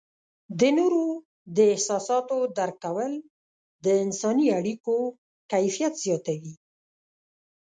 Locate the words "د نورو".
0.59-1.03